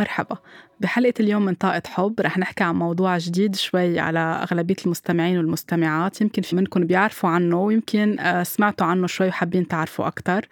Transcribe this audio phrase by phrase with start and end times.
[0.00, 0.36] مرحبا.
[0.80, 2.20] بحلقة اليوم من طاقة حب.
[2.20, 6.20] رح نحكي عن موضوع جديد شوي على أغلبية المستمعين والمستمعات.
[6.20, 10.48] يمكن في منكم بيعرفوا عنه ويمكن آه، سمعتوا عنه شوي وحابين تعرفوا أكتر.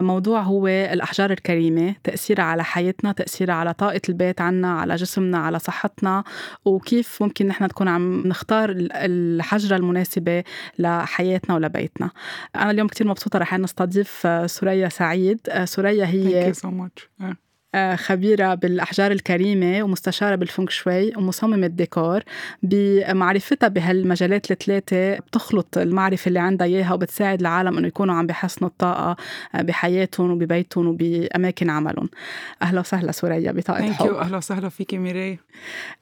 [0.00, 5.58] موضوع هو الأحجار الكريمة تأثيرها على حياتنا تأثيرها على طاقة البيت عنا على جسمنا على
[5.58, 6.24] صحتنا.
[6.64, 10.44] وكيف ممكن نحن نكون عم نختار الحجرة المناسبة
[10.78, 12.10] لحياتنا ولبيتنا.
[12.56, 15.40] أنا اليوم كتير مبسوطة رح نستضيف آه، سوريا سعيد.
[15.48, 17.24] آه، سوريا هي Thank you so much.
[17.24, 17.36] آه،
[17.94, 22.22] خبيرة بالأحجار الكريمة ومستشارة بالفونك شوي ومصممة ديكور
[22.62, 29.16] بمعرفتها بهالمجالات الثلاثة بتخلط المعرفة اللي عندها إياها وبتساعد العالم إنه يكونوا عم بيحسنوا الطاقة
[29.54, 32.08] آه، بحياتهم وببيتهم وبأماكن عملهم.
[32.62, 34.06] أهلا وسهلا سوريا بطاقة حب.
[34.06, 35.38] أهلا وسهلا فيكي ميري.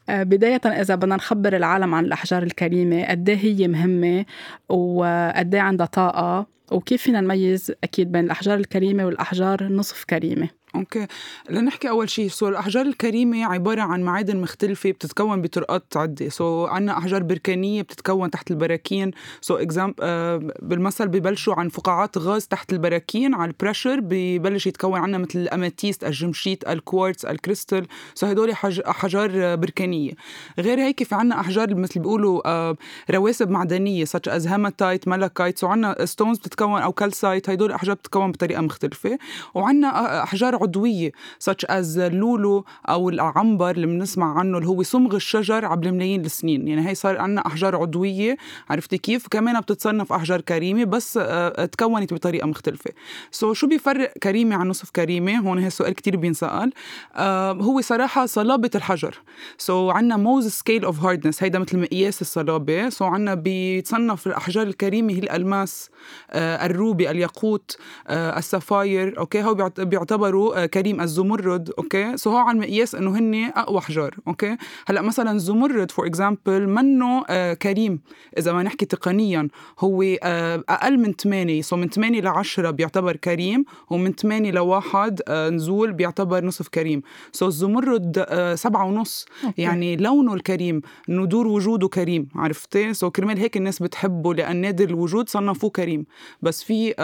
[0.08, 4.24] آه، بداية إذا بدنا نخبر العالم عن الأحجار الكريمة قد هي مهمة
[4.68, 11.06] وقد عندها طاقة؟ وكيف فينا نميز أكيد بين الأحجار الكريمة والأحجار نصف كريمة؟ okay.
[11.50, 12.28] لنحكي أول شيء.
[12.28, 16.28] so الأحجار الكريمة عبارة عن معادن مختلفة بتتكون بطرقات عدة.
[16.28, 19.10] سو عندنا أحجار بركانية بتتكون تحت البراكين.
[19.40, 24.98] so example آه بالمثل ببلشوا عن فقاعات غاز تحت البراكين على ال pressure ببلش يتكون
[24.98, 27.86] عنا مثل ال amethyst الجمشيت الكوارتز الكريستال.
[28.14, 28.50] so هدول
[28.88, 30.12] أحجار بركانية.
[30.58, 32.76] غير هيك في عنا أحجار مثل بيقولوا آه
[33.10, 38.32] رواسب معدنية such as hematite malachite so عنا stones بتتكون أو calcite هدول احجار بتتكون
[38.32, 39.18] بطريقة مختلفة.
[39.54, 41.12] وعنا أحجار عضوية
[41.50, 46.68] such as اللولو أو العنبر اللي بنسمع عنه اللي هو صمغ الشجر عبر ملايين السنين.
[46.68, 48.36] يعني هي صار عندنا أحجار عضوية
[48.70, 52.90] عرفتي كيف؟ كمان بتتصنف أحجار كريمة بس آه، تكونت بطريقة مختلفة.
[53.30, 56.72] so شو بيفرق كريمة عن نصف كريمة؟ هون هي سؤال كتير بينسأل.
[57.14, 59.18] آه هو صراحة صلابة الحجر.
[59.58, 62.88] so عندنا Mohs scale of hardness هيدا مثل مقياس الصلابة.
[62.88, 65.90] so عندنا بيتصنف الأحجار الكريمة هي الألماس
[66.30, 67.76] آه ال ruby الياقوت
[68.10, 69.18] ال sapphire.
[69.18, 74.14] okay؟ هو بيعتبروا آه، كريم الزمرد okay؟ so هو على مقياس إنه هن أقوى حجار
[74.28, 78.00] okay؟ هلأ مثلا الزمرد for example منه آه كريم.
[78.38, 79.48] إذا ما نحكي تقنيا
[79.78, 84.58] هو آه أقل من 8 so من 8 ل 10 بيعتبر كريم ومن 8 ل
[84.58, 87.02] 1 آه نزول بيعتبر نصف كريم.
[87.32, 89.62] so الزمرد سبعة ونص okay.
[89.62, 95.28] يعني لونه الكريم ندور وجوده كريم عرفتي؟ so كرمال هيك الناس بتحبه لأن نادر الوجود
[95.28, 96.06] صنفوه كريم.
[96.42, 96.94] بس في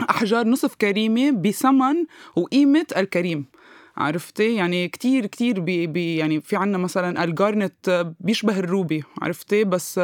[0.00, 2.04] أحجار نصف كريمة بثمن
[2.36, 3.46] وقيمة الكريم.
[3.96, 9.04] عرفتي؟ يعني كتير كتير بي بي يعني في عنا مثلا ال garnet بيشبه ال ruby
[9.22, 10.00] عرفتي؟ بس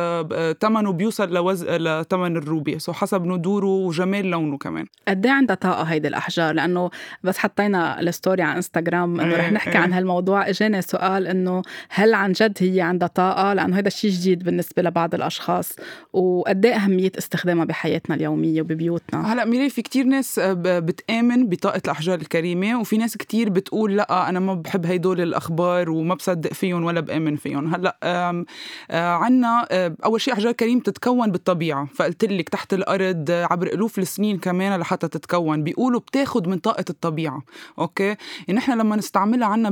[0.61, 4.87] ثمنه بيوصل لوز لثمن ال ruby so حسب ندوره وجمال لونه كمان.
[5.09, 6.91] قد إيه عندها طاقة هيدي الأحجار؟ لأنه
[7.23, 9.99] بس حطينا ال story على إنستغرام إنه رح إيه، نحكي عن إيه.
[9.99, 14.83] هالموضوع إجاني سؤال إنه هل عن جد هي عندها طاقة؟ لأنه هذا الشيء جديد بالنسبة
[14.83, 15.77] لبعض الأشخاص.
[16.13, 22.19] وقد إيه أهمية استخدامها بحياتنا اليومية وببيوتنا؟ هلأ ميري في كتير ناس بتآمن بطاقة الأحجار
[22.19, 26.85] الكريمة وفي ناس كتير بتقول بقول لا أنا ما بحب هيدول الأخبار وما بصدق فيهم
[26.85, 27.75] ولا بآمن فيهم.
[27.75, 28.45] هلأ آه،
[28.91, 31.89] عنا آه، أول شيء أحجار كريم تتكون بالطبيعة.
[31.95, 35.63] فقلت لك تحت الأرض عبر ألوف السنين كمان لحتى تتكون.
[35.65, 37.43] بيقولوا بتاخد من طاقة الطبيعة.
[37.79, 38.17] أوكي؟
[38.51, 39.71] نحن لما نستعملها عنا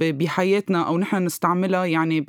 [0.00, 2.26] بحياتنا أو نحن نستعملها يعني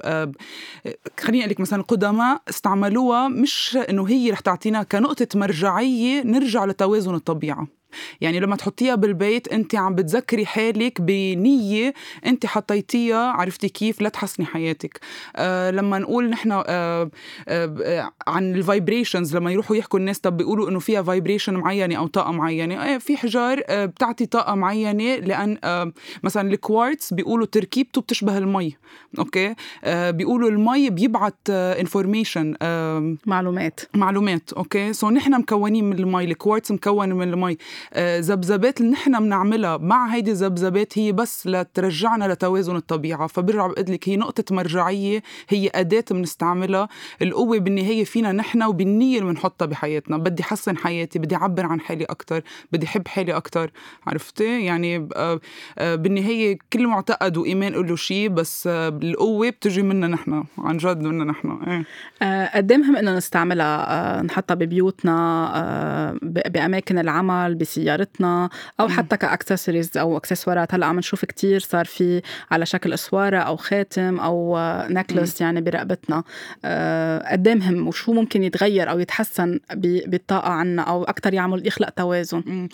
[1.20, 7.16] خليني أقول لك مثلا القدماء استعملوها مش إنه هي رح تعطينا كنقطة مرجعية نرجع لتوازن
[7.16, 7.77] الطبيعة.
[8.22, 11.94] يعني لما تحطيها بالبيت انت عم بتذكري حالك بنية
[12.26, 15.00] انت حطيتيها عرفتي كيف؟ لتحسني حياتك.
[15.36, 17.10] آه لما نقول نحن آه
[17.48, 22.08] آه, عن ال vibrations لما يروحوا يحكوا الناس طب بيقولوا إنه فيها vibration معينة أو
[22.08, 25.92] طاقة معينة آه في حجار آه بتعطي طاقة معينة لأن آه
[26.24, 28.78] مثلا الكوارتز بيقولوا تركيبته بتشبه المي
[29.20, 33.80] okay؟ آه بيقولوا المي بيبعت information آه معلومات.
[33.94, 37.58] معلومات okay؟ so نحن مكونين من المي الكوارتز مكون من المي.
[37.98, 43.28] ذبذبات اللي نحن بنعملها مع هيدي الذبذبات هي بس لترجعنا لتوازن الطبيعة.
[43.28, 46.88] فبرجع بقول لك هي نقطة مرجعية هي أداة بنستعملها.
[47.22, 50.18] القوة بالنهاية فينا نحن وبالنية اللي بنحطها بحياتنا.
[50.18, 52.42] بدي أحسن حياتي بدي أعبر عن حالي أكثر
[52.72, 53.72] بدي أحب حالي أكثر
[54.08, 55.40] عرفتي؟ يعني آه،
[55.78, 61.24] آه، بالنهاية كل معتقد وإيمان له شيء بس القوة بتجي منا نحن عن جد منا
[61.24, 61.60] نحن.
[61.68, 61.86] إيه.
[62.56, 68.50] قد إيه مهم إنه نستعملها؟ نحطها ببيوتنا بأماكن العمل بسيارتنا
[68.80, 70.74] أو حتى كأكسسوارز أو أكسسوارات.
[70.74, 72.22] هلأ عم نشوف كتير صار في
[72.52, 74.58] على شكل أسوارة أو خاتم أو
[74.90, 76.24] نكلس يعني برقبتنا.
[76.66, 81.90] آه، قد إيه مهم وشو ممكن يتغير أو يتحسن بالطاقة عنا أو أكثر يعمل يخلق
[81.90, 82.70] توازن؟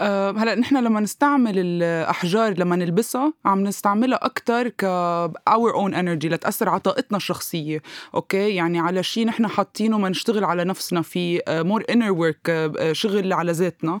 [0.00, 6.28] أه هلأ نحن لما نستعمل الأحجار لما نلبسها عم نستعملها أكثر ك our own energy
[6.28, 7.82] لتأثر على طاقتنا الشخصية.
[8.14, 13.32] okay؟ يعني على شيء نحن حاطينه ما نشتغل على نفسنا في more inner work شغل
[13.32, 14.00] على ذاتنا.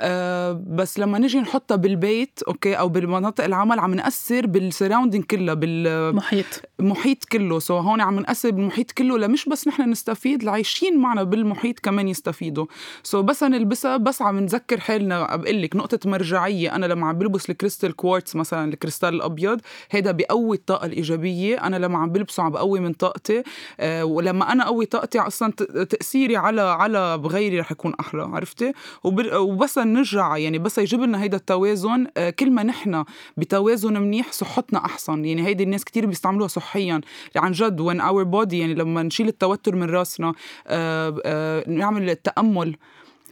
[0.00, 5.54] آه بس لما نجي نحطها بالبيت okay أو بالمناطق العمل عم نأثر بال surrounding كلها
[5.54, 6.46] بالمحيط
[6.80, 7.58] المحيط كله.
[7.58, 12.66] so هون عم نأثر بالمحيط كله لمش بس نحن نستفيد العايشين معنا بالمحيط كمان يستفيدوا.
[13.02, 15.36] so بس نلبسها بس عم نذكر حالنا.
[15.36, 16.74] بقول لك نقطة مرجعية.
[16.74, 19.60] أنا لما عم بلبس ال crystal quartz مثلا الكريستال الأبيض
[19.90, 21.66] هيدا بيقوي الطاقة الإيجابية.
[21.66, 23.42] أنا لما عم بلبسه عم بقوي من طاقتي.
[23.80, 25.52] آه ولما أنا قوي طاقتي أصلا
[25.90, 28.72] تأثيري على على بغيري رح يكون أحلى عرفتي؟
[29.04, 32.06] وبس نرجع يعني بس يجيب لنا هيدا التوازن.
[32.16, 33.04] آه كل ما نحن
[33.36, 35.24] بتوازن منيح صحتنا أحسن.
[35.24, 37.00] يعني هيدي الناس كتير بيستعملوها صحيا.
[37.36, 40.32] عن جد و in our body يعني لما نشيل التوتر من راسنا
[40.66, 42.76] آه آه نعمل التأمل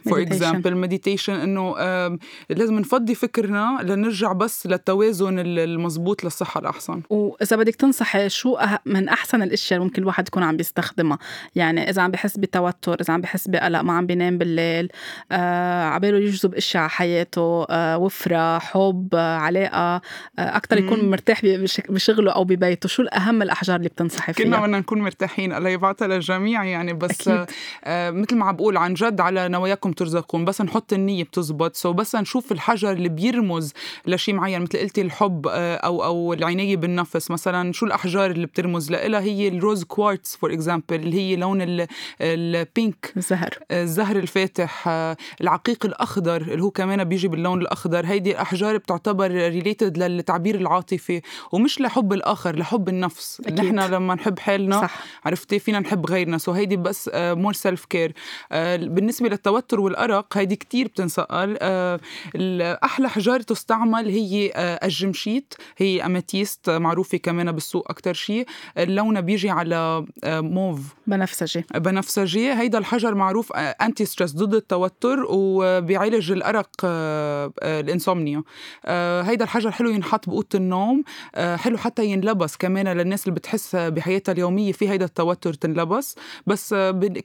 [0.09, 1.75] for example meditation إنه
[2.49, 7.01] لازم نفضي فكرنا لنرجع بس للتوازن المزبوط للصحة الأحسن.
[7.09, 11.17] وإذا بدك تنصحي شو من أحسن الأشياء اللي ممكن الواحد يكون عم بيستخدمها؟
[11.55, 14.89] يعني إذا عم بحس بتوتر إذا عم بحس بقلق ما عم بينام بالليل
[15.31, 20.01] آه عباله يجذب أشياء على حياته آه وفرة حب آه علاقة آه
[20.39, 21.41] أكثر يكون مرتاح
[21.89, 22.89] بشغله أو ببيته.
[22.89, 25.53] شو الأهم الأحجار اللي بتنصحي فيها؟ كلنا بدنا نكون مرتاحين.
[25.53, 26.93] الله يبعثها للجميع يعني.
[26.93, 27.55] بس أكيد.
[27.83, 30.45] آه مثل ما عم بقول عن جد على نواياكم ترزقون.
[30.45, 31.75] بس نحط النية بتزبط.
[31.75, 33.73] so بس نشوف الحجر اللي بيرمز
[34.05, 37.31] لشيء معين مثل قلتي الحب آه، أو أو العناية بالنفس.
[37.31, 41.85] مثلا شو الأحجار اللي بترمز؟ لها هي ال rose quartz for example اللي هي لون
[42.21, 43.49] ال pink الزهر.
[43.71, 48.05] آه، الزهر الفاتح آه، العقيق الأخضر اللي هو كمان بيجي باللون الأخضر.
[48.05, 51.21] هيدي الأحجار بتعتبر related للتعبير العاطفي
[51.51, 53.41] ومش لحب الآخر لحب النفس.
[53.41, 53.59] أكيد.
[53.59, 55.03] نحن لما نحب حالنا صح.
[55.25, 56.37] عرفتي؟ فينا نحب غيرنا.
[56.37, 58.13] so هيدي بس more self-care
[58.77, 61.57] بالنسبة للتوتر والأرق هيدي كتير بتنسأل.
[61.61, 61.99] آه،
[62.83, 65.53] أحلى حجارة تستعمل هي آه، الجمشيت.
[65.77, 68.45] هي amethyst معروفة كمان بالسوق أكتر شيء.
[68.77, 70.79] لونها بيجي على آه، موف.
[71.07, 71.65] بنفسجي.
[71.75, 72.53] بنفسجي.
[72.53, 76.69] هيدا الحجر معروف anti-stress ضد التوتر وبيعالج الأرق
[77.63, 78.43] ال insomnia.
[79.21, 81.03] هيدا الحجر حلو ينحط بأوضة النوم.
[81.35, 86.15] حلو حتى ينلبس كمان للناس اللي بتحس بحياتها اليومية في هيدا التوتر تنلبس.
[86.47, 86.75] بس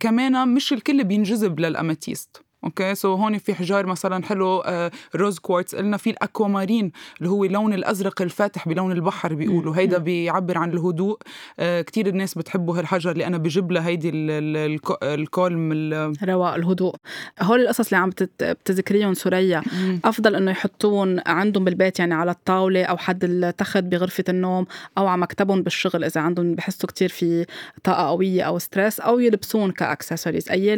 [0.00, 2.51] كمان مش الكل بينجذب لل amethyst.
[2.64, 7.30] okay؟ so هون في حجار مثلا حلو آه rose quartz قلنا في ال aquamarine اللي
[7.30, 9.76] هو اللون الأزرق الفاتح بلون البحر بيقولوا.
[9.76, 11.18] هيدا بيعبر عن الهدوء.
[11.58, 14.10] آه كثير الناس بتحبوا هالحجر أنا بجيب لها هيدي
[15.02, 15.72] ال calm
[16.22, 16.94] الرواق الهدوء.
[17.40, 18.10] هول القصص اللي عم
[18.40, 19.62] بتذكريهم سوريا.
[20.04, 24.66] أفضل إنه يحطون عندهم بالبيت يعني على الطاولة أو حد التخت بغرفة النوم
[24.98, 27.46] أو على مكتبهم بالشغل إذا عندهم بحسوا كثير في
[27.84, 30.72] طاقة قوية أو stress أو يلبسون كاكسسوارز اي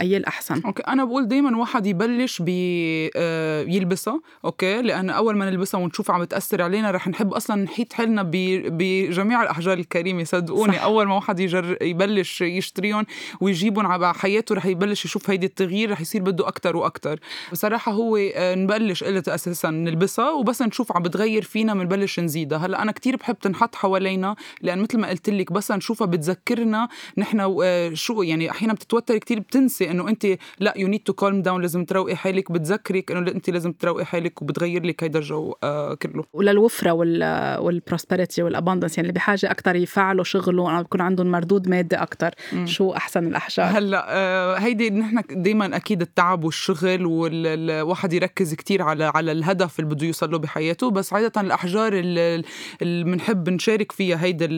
[0.00, 5.50] اي الاحسن okay أنا بقول بقول دايما واحد يبلش آه، يلبسها okay؟ لأن أول ما
[5.50, 10.72] نلبسها ونشوفها عم تأثر علينا رح نحب أصلا نحيط حالنا بجميع الأحجار الكريمة صدقوني.
[10.72, 10.82] صح.
[10.82, 13.06] أول ما واحد يجر يبلش يشتريهم
[13.40, 17.20] ويجيبهم على حياته رح يبلش يشوف هيدي التغيير رح يصير بده أكثر وأكثر
[17.52, 22.58] بصراحة هو آه، نبلش قلت أساسا نلبسها وبس نشوف عم بتغير فينا بنبلش نزيدها.
[22.58, 26.88] هلأ أنا كتير بحب تنحط حوالينا لأن مثل ما قلت لك بس نشوفها بتذكرنا
[27.18, 30.26] نحن آه، شو يعني أحيانا بتتوتر كتير بتنسي إنه أنت
[30.60, 34.42] لأ you need to calm down لازم تروقي حالك بتذكرك إنه انت لازم تروقي حالك
[34.42, 36.24] وبتغير لك هيدا الجو آه كله.
[36.32, 37.24] وللوفرة وال
[37.60, 41.96] وال prosperity وال abundance يعني اللي بحاجة أكثر يفعلوا شغلهم أو بيكون عندهم مردود مادي
[41.96, 42.30] أكثر
[42.64, 49.04] شو أحسن الأحجار؟ هلأ آه هيدي نحن دائما أكيد التعب والشغل والواحد يركز كتير على
[49.04, 52.44] على الهدف اللي بده يوصل له بحياته بس عادة الأحجار اللي
[52.82, 54.48] بنحب نشارك فيها هيدا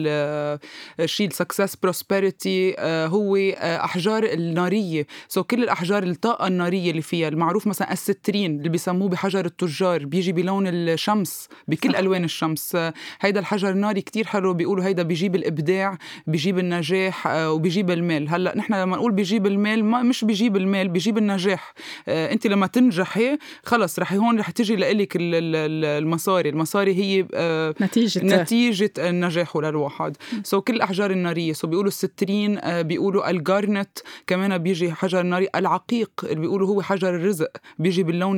[0.99, 2.75] الشيء ال success prosperity
[3.07, 5.07] هو آه، أحجار النارية.
[5.27, 10.05] so كل الأحجار الطاقة النارية اللي فيها المعروف مثلا ال citrine اللي بيسموه بحجر التجار
[10.05, 11.99] بيجي بلون الشمس بكل صح.
[11.99, 12.77] ألوان الشمس.
[13.21, 18.29] هيدا الحجر الناري كتير حلو بيقولوا هيدا بيجيب الإبداع بيجيب النجاح آه، وبيجيب المال.
[18.29, 21.73] هلأ نحن لما نقول بيجيب المال ما مش بيجيب المال بيجيب النجاح.
[22.07, 26.49] آه، أنت لما تنجحي خلص رح هون رح تجي لك المصاري.
[26.49, 28.41] المصاري هي آه، نتيجة.
[28.41, 30.17] نتيجة النجاح للواحد.
[30.43, 31.53] so كل الأحجار النارية.
[31.53, 33.99] so بيقولوا ال citrine بيقولوا ال garnet.
[34.27, 38.37] كمان بيجي حجر ناري العقيق اللي بيقولوا هو حجر الرزق بيجي باللون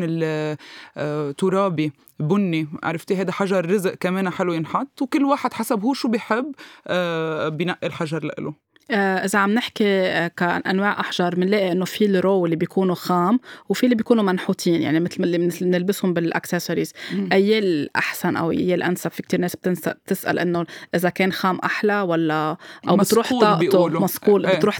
[0.97, 6.07] الترابي آه، بني عرفتي؟ هذا حجر رزق كمان حلو ينحط وكل واحد حسب هو شو
[6.07, 6.55] بيحب
[6.87, 8.68] آه، بنقي الحجر لإله.
[8.91, 13.83] إذا عم نحكي آه، كأنواع أحجار بنلاقي إنه في ال raw اللي بيكونوا خام وفي
[13.83, 16.93] اللي بيكونوا منحوتين يعني مثل اللي بنلبسهم بالأكسسوارز
[17.31, 20.65] أي الأحسن أو أي الأنسب في كتير ناس بتسأل إنه
[20.95, 22.57] إذا كان خام أحلى ولا
[22.89, 24.57] أو بتروح طاقته مصقول إيه.
[24.57, 24.79] بتروح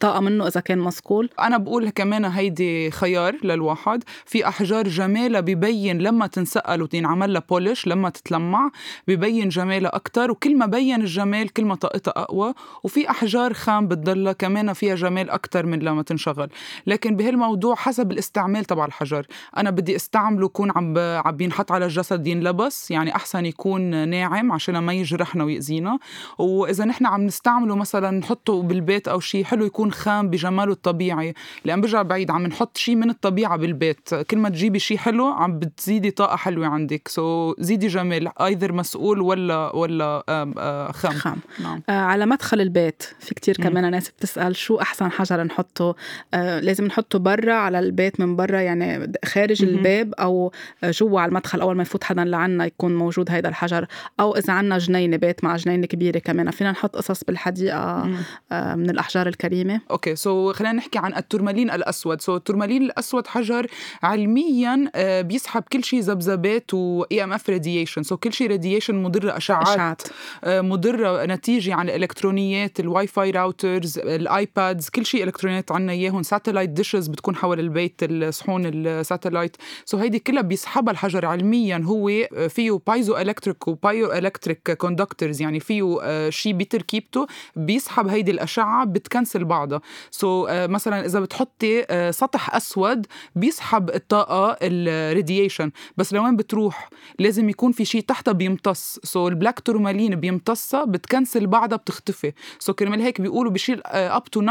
[0.00, 1.30] طاقة منه إذا كان مصقول.
[1.40, 4.04] أنا بقول كمان هيدي خيار للواحد.
[4.26, 8.70] في أحجار جمالها ببين لما تنسأل وتنعمل لها بولش لما تتلمع
[9.08, 12.54] ببين جمالها أكتر وكل ما بين الجمال كل ما طاقتها أقوى.
[12.84, 16.48] وفي أحجار احجار خام بتضلها كمان فيها جمال أكثر من لما تنشغل.
[16.86, 19.26] لكن بهالموضوع حسب الاستعمال تبع الحجر.
[19.56, 24.78] أنا بدي أستعمله يكون عم عم بينحط على الجسد ينلبس يعني أحسن يكون ناعم عشان
[24.78, 25.98] ما يجرحنا ويأذينا.
[26.38, 31.34] وإذا نحن عم نستعمله مثلا نحطه بالبيت أو شيء حلو يكون خام بجماله الطبيعي.
[31.64, 34.14] لأن برجع بعيد عم نحط شيء من الطبيعة بالبيت.
[34.14, 37.08] كل ما تجيبي شيء حلو عم بتزيدي طاقة حلوة عندك.
[37.08, 40.24] so زيدي جمال either مصقول ولا ولا
[40.94, 41.12] خام.
[41.12, 41.36] خام.
[41.62, 41.82] نعم.
[41.88, 43.90] آه على مدخل البيت في كتير كمان.
[43.90, 45.96] ناس بتسأل شو أحسن حجر نحطه؟
[46.34, 50.52] آه لازم نحطه برا على البيت من برا يعني خارج م- الباب أو
[50.84, 53.86] جوا على المدخل أول ما يفوت حدا لعنا يكون موجود هيدا الحجر.
[54.20, 56.50] أو إذا عنا جنينة بيت مع جنينة كبيرة كمان.
[56.50, 58.10] فينا نحط قصص بالحديقة
[58.52, 59.80] آه من الأحجار الكريمة.
[59.90, 62.20] okay so, خلينا نحكي عن التورمالين الأسود.
[62.20, 63.66] so, التورمالين الأسود حجر
[64.02, 69.68] علميا آه بيسحب كل شيء ذبذبات و EMF radiation so كل شيء radiation مضرة اشعاعات
[69.68, 70.02] إشعاعات.
[70.44, 76.22] آه مضرة نتيجة عن الإلكترونيات ال Wi-Fi routers ال iPads كل شيء إلكترونيات عنا إياهم.
[76.22, 82.10] satellite dishes بتكون حول البيت الصحون ال satellite so هيدي كلها بيسحبها الحجر علميا هو
[82.48, 89.44] فيه piezoelectric و bioelectric conductors يعني فيه آه شيء بتركيبته بيسحب هيدي الأشعة بت cancel
[89.44, 89.80] بعضها.
[90.10, 93.06] so, آه مثلا إذا بتحطي آه سطح أسود
[93.36, 98.98] بيسحب الطاقة ال radiation بس لوين بتروح؟ لازم يكون في شيء تحتها بيمتص.
[99.04, 102.32] so ال black tourmaline بيمتصها بت cancel بعضها بتختفي.
[102.58, 104.44] so كرمال هيك بيقولوا بشيل up to 90%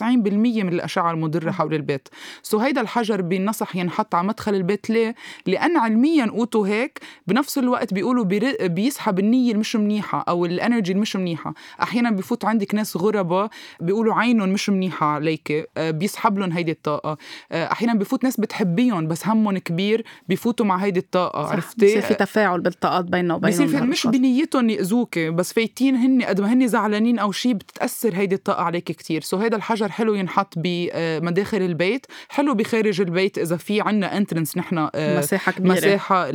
[0.00, 2.08] 90% من الأشعة المضرة حول البيت.
[2.42, 4.90] so هيدا الحجر بينصح ينحط على مدخل البيت.
[4.90, 5.14] ليه؟
[5.46, 8.24] لأن علميا قوته هيك بنفس الوقت بيقولوا
[8.60, 11.54] بيسحب النية المش منيحة أو ال energy المش منيحة.
[11.82, 13.48] أحيانا بفوت عندك ناس غرباء
[13.80, 17.16] بيقولوا عينهم مش منيحة عليك بيسحب لهم هيدي الطاقة.
[17.52, 21.46] أحيانا بفوت ناس بتحبيهم بس همهم كبير بفوتوا مع هيدي الطاقة.
[21.46, 23.66] عرفتي؟ بصير في تفاعل بالطاقات بيننا وبينهم.
[23.66, 28.14] بصير في مش بنيتهم يأذوك بس فايتين هن قد ما هن زعلانين أو شيء بتتأثر
[28.14, 29.20] هيدي الطاقة عليك كتير.
[29.20, 32.06] so هيدا الحجر حلو ينحط بمداخل البيت.
[32.28, 35.72] حلو بخارج البيت إذا في عنا entrance نحن مساحة كبيرة.
[35.72, 36.30] مساحة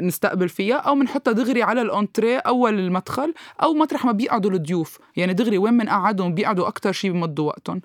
[0.00, 0.76] نستقبل فيها.
[0.76, 4.98] أو بنحطها دغري على الانتريه أول المدخل أو مطرح ما بيقعدوا الضيوف.
[5.16, 7.80] يعني دغري وين بنقعدهم بيقعدوا أكثر شيء بمضوا وقتهم.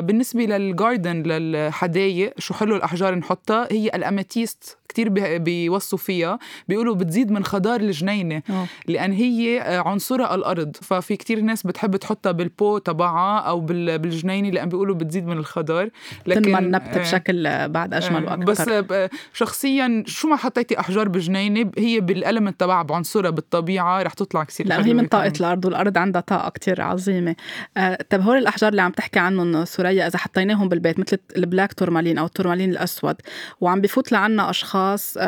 [0.00, 6.38] بالنسبة للجاردن للحدايق شو حلو الأحجار نحطها؟ هي الأماتيست كتير بيوصوا فيها.
[6.68, 8.42] بيقولوا بتزيد من خضار الجنينة.
[8.50, 8.66] أوه.
[8.86, 10.76] لأن هي عنصرها الأرض.
[10.82, 15.88] ففي كتير ناس بتحب تحطها بالبو تبعها أو بالجنينة لأن بيقولوا بتزيد من الخضار
[16.26, 21.70] لكن تنمى النبتة آه بشكل بعد أجمل وأكثر بس شخصيا شو ما حطيتي أحجار بجنينة
[21.78, 26.20] هي بالألمنت تبعها بعنصرها بالطبيعة رح تطلع كثير لا هي من طاقة الأرض والأرض عندها
[26.20, 27.36] طاقة كتير عظيمة.
[27.76, 31.72] آه طب هول الأحجار اللي عم تحكي عنهم ثريا إذا حطيناهم بالبيت مثل ال black
[31.72, 33.16] tourmaline أو التورمالين الأسود
[33.60, 35.18] وعم بفوت لعنا أشخاص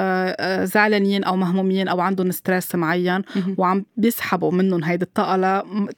[0.63, 3.23] زعلانين أو مهمومين أو عندهم stress معين
[3.59, 5.37] وعم بيسحبوا منهم هيدي الطاقة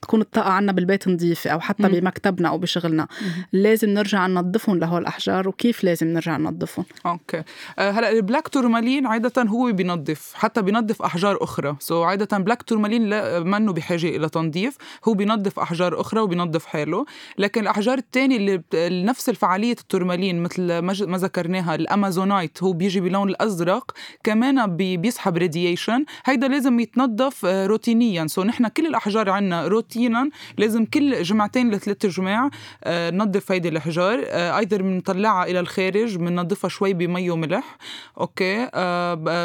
[0.06, 3.08] لتكون الطاقة عنا بالبيت نظيفة أو حتى بمكتبنا أو بشغلنا.
[3.52, 7.42] لازم نرجع ننظفهم لهول الأحجار وكيف لازم نرجع ننظفهم؟ okay.
[7.78, 11.76] هلا ال black tourmaline عادة هو بينظف حتى بينظف أحجار أخرى.
[11.80, 13.02] so عادة black tourmaline
[13.46, 14.76] منه بحاجة إلى تنظيف.
[15.08, 17.04] هو بينظف أحجار أخرى وبينظف حاله.
[17.38, 18.36] لكن الأحجار الثانية
[18.74, 23.92] اللي نفس الفعالية التورمالين مثل ما ذكرناها ال amazonite هو بيجي بلون الأزرق
[24.24, 28.26] كمان بيسحب radiation هيدا لازم يتنظف روتينيا.
[28.26, 32.50] so نحن كل الأحجار عنا روتينا لازم كل جمعتين لثلاث جمع
[32.88, 37.76] ننظف هيدي الاحجار أيضا بنطلعها إلى الخارج بننظفها شوي بمي وملح
[38.20, 38.68] okay؟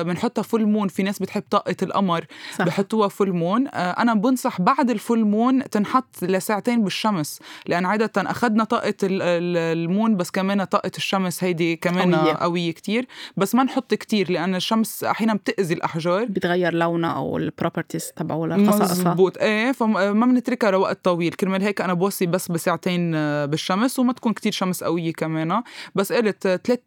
[0.04, 2.26] بنحطها full moon في ناس بتحب طاقة القمر
[2.58, 2.66] صح.
[2.66, 8.64] بحطوها full moon أنا بنصح بعد ال full moon تنحط لساعتين بالشمس لأن عادة أخذنا
[8.64, 13.08] طاقة ال moon بس كمان طاقة الشمس هيدي كمان قوية, قوية كتير.
[13.38, 16.26] بس ما نحط كتير لأن الشمس أحيانا بتأذي الأحجار.
[16.26, 19.38] بتغير لونها أو ال properties تبعولها خصائصها مزبوط.
[19.38, 21.34] إيه فما بنتركها لوقت طويل.
[21.34, 23.12] كرمال هيك أنا بوصي بس بساعتين
[23.46, 25.64] بالشمس وما تكون كتير شمس قوية كمان.
[25.96, 26.80] بس قلت ثلاث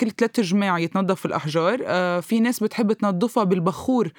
[0.00, 1.78] كل ثلاث جماع يتنظف الأحجار.
[2.22, 4.12] في ناس بتحب تنظفها بالبخور.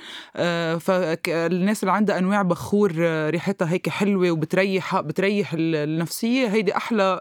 [0.79, 2.91] فالناس اللي عندها أنواع بخور
[3.29, 6.47] ريحتها هيك حلوة وبتريح بتريح النفسية.
[6.47, 7.19] هيدي أحلى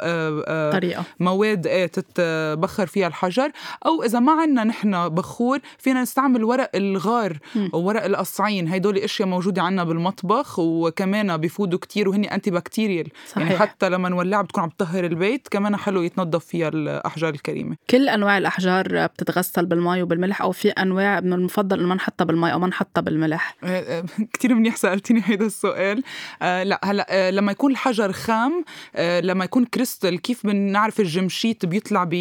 [0.73, 1.05] طريقة.
[1.21, 3.51] مواد إيه تتبخر فيها الحجر.
[3.87, 7.39] أو إذا ما عندنا نحن بخور فينا نستعمل ورق الغار
[7.73, 8.69] وورق القصعين.
[8.69, 13.47] هدول أشياء موجودة عنا بالمطبخ وكمان بيفودوا كتير وهن انتي بكتيريال صحيح.
[13.47, 17.77] يعني حتى لما نولعها بتكون عم تطهر البيت كمان حلو يتنظف فيها الأحجار الكريمة.
[17.91, 22.53] كل أنواع الأحجار بتتغسل بالمي وبالملح أو في أنواع من المفضل إنه ما نحطها بالمي
[22.53, 23.57] أو ما نحطها بالملح.
[24.33, 26.03] كثير منيح سألتيني هيدا السؤال.
[26.43, 28.65] آه لا هلا آه لما يكون الحجر خام
[28.97, 32.15] آه لما يكون كريستال كيف بنعرف الجمشيت بيطلع ب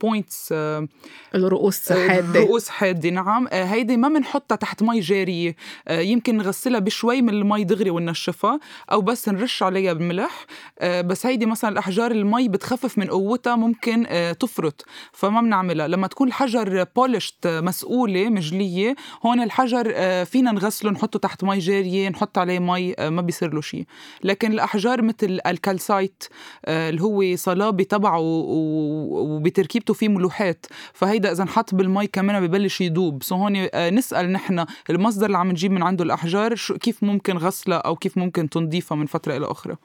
[0.00, 0.88] points آه
[1.34, 2.40] الرؤوس حادة.
[2.40, 3.48] رؤوس حادة نعم.
[3.52, 5.56] هيدي ما بنحطها تحت مي جارية.
[5.90, 8.60] يمكن نغسلها بشوي من المي دغري ننشفها
[8.92, 10.46] أو بس نرش عليها بالملح.
[10.78, 14.84] آه، بس هيدي مثلا الأحجار المي بتخفف من قوتها ممكن آه، تفرط.
[15.12, 15.88] فما بنعملها.
[15.88, 18.94] لما تكون الحجر polished مصقولة مجلية
[19.26, 23.60] هون الحجر آه، فينا نغسله نحطه تحت مي جارية نحط عليه مي ما بيصير له
[23.60, 23.84] شيء
[24.24, 26.24] لكن الأحجار مثل ال calcite
[26.68, 30.66] اللي هو صلابة تبعه وبتركيبته فيه ملوحات.
[30.92, 33.22] فهيدا إذا انحط بالمي كمان ببلش يدوب.
[33.22, 37.96] so هون نسأل نحن المصدر اللي عم نجيب من عنده الأحجار كيف ممكن غسلها أو
[38.04, 39.76] كيف ممكن تنظيفها من فترة إلى أخرى؟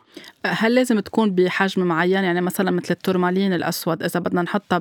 [0.46, 4.78] هل لازم تكون بحجم معين؟ يعني مثلا مثل التورمالين الأسود إذا بدنا نحطها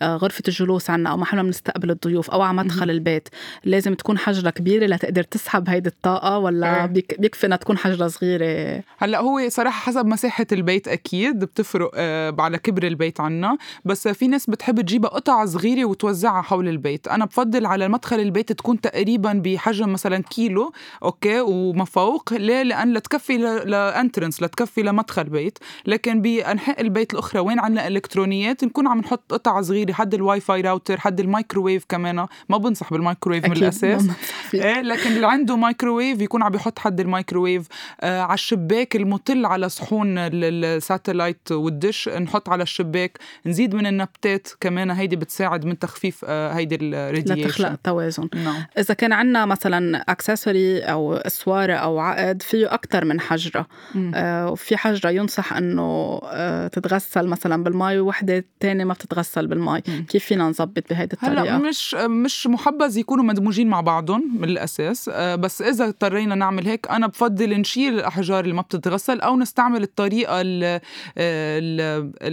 [0.00, 3.28] بغرفه الجلوس عنا أو محل بنستقبل الضيوف أو على مدخل البيت
[3.64, 6.86] لازم تكون حجرة كبيرة لتقدر تسحب هيدي الطاقة ولا إيه.
[7.18, 12.58] بيكفي انها تكون حجرة صغيرة؟ هلأ هو صراحة حسب مساحة البيت أكيد بتفرق آه، على
[12.58, 17.08] كبر البيت عنا بس في ناس بتحب تجيبها قطع صغيرة وتوزعها حول البيت.
[17.08, 22.31] أنا بفضل على مدخل البيت تكون تقريبا بحجم مثلا كيلو okay وما فوق.
[22.38, 25.58] ليه؟ لأن لتكفي ل entrance لتكفي لمدخل بيت.
[25.86, 30.60] لكن بأنحاء البيت الأخرى وين عندنا إلكترونيات؟ نكون عم نحط قطع صغيرة حد ال Wi-Fi
[30.60, 32.26] router حد المايكروويف كمان.
[32.48, 34.06] ما بنصح بالمايكروويف من الأساس.
[34.54, 37.66] إيه لكن اللي عنده مايكروويف يكون عم بيحط حد المايكروويف
[38.00, 43.18] آه على الشباك المطل على صحون ال satellite والدش نحط على الشباك.
[43.46, 48.28] نزيد من النبتات كمان هيدي بتساعد من تخفيف آه هيدي ال radiation لتخلق توازن.
[48.34, 48.64] نعم.
[48.78, 53.66] إذا كان عندنا مثلا اكسسوري أو اسواره أو عقد فيه أكثر من حجرة.
[54.14, 60.24] آه وفي حجرة ينصح إنه آه تتغسل مثلا بالمي ووحدة ثانية ما بتتغسل بالمي كيف
[60.24, 65.34] فينا نظبط بهيدي الطريقة؟ هلا مش مش محبذ يكونوا مدموجين مع بعضهم من الاساس آه
[65.34, 70.40] بس إذا اضطرينا نعمل هيك أنا بفضل نشيل الأحجار اللي ما بتتغسل أو نستعمل الطريقة
[70.40, 70.80] اللي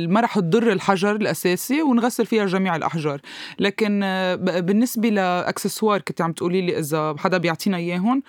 [0.08, 3.22] ما رح تضر الحجر الأساسي ونغسل فيها جميع الأحجار.
[3.60, 4.00] لكن
[4.44, 8.24] بالنسبة ل accessoires كنت عم تقولي لي إذا حدا بيعطينا إياهم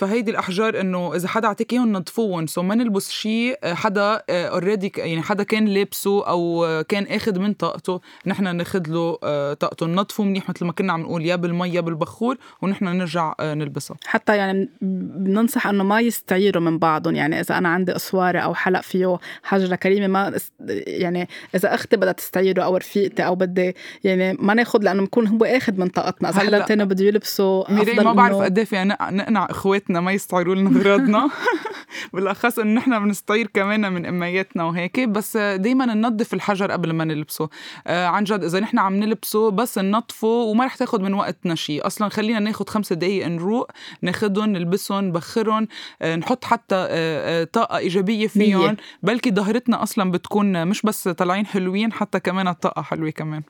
[0.00, 4.92] فهيدي الأحجار إنه إذا حدا اعطيك إياهم نظفوهم so ما نلبس شيء آه، حدا already
[4.98, 9.16] آه، يعني حدا كان لابسه أو كان آخذ من طاقته نحن ناخذ له
[9.54, 13.96] طاقته ننظفه منيح مثل ما كنا عم نقول يا بالمي يا بالبخور ونحن نرجع نلبسها
[14.04, 18.80] حتى يعني بننصح إنه ما يستعيروا من بعضهم يعني إذا أنا عندي أسوارة أو حلق
[18.80, 20.38] فيه حجرة كريمة ما
[20.86, 25.44] يعني إذا أختي بدها تستعيره أو رفيقتي أو بدي يعني ما ناخذ لأنه بكون هو
[25.44, 26.30] آخذ من طاقتنا.
[26.30, 27.64] إذا حدا ثاني بده يلبسه
[28.02, 31.30] ما بعرف قد إيه نقنع إخواتنا ما يستعيروا لنا اغراضنا
[32.12, 35.00] بالأخص إنه نحن بنستعير كمان من أمياتنا وهيك.
[35.00, 37.48] بس دائما ننظف الحجر قبل ما نلبسه.
[37.86, 41.86] آه عن جد إذا نحن عم نلبسه بس ننظفه وما رح تاخذ من وقتنا شيء
[41.86, 43.70] أصلا خلينا ناخذ خمسة دقائق نروق
[44.02, 45.68] ناخذهم نلبسهم نبخرهم
[46.02, 46.86] آه نحط حتى آه,
[47.42, 48.76] آه، طاقة إيجابية فيهم.
[49.02, 53.42] بلكي ظهرتنا أصلا بتكون مش بس طالعين حلوين حتى كمان الطاقة حلوة كمان.